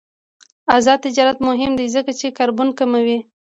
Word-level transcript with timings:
آزاد 0.75 0.99
تجارت 1.05 1.37
مهم 1.47 1.71
دی 1.79 1.87
ځکه 1.95 2.11
چې 2.19 2.35
کاربن 2.37 2.69
کموي. 2.79 3.17